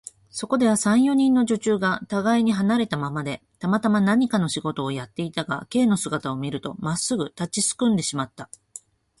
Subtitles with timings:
[0.31, 8.49] そこでは、三、四人の女中がたがいに離れたままで、たまたま何かの仕事をやっていたが、Ｋ の姿を見ると、まったく立ちすくんでしまった。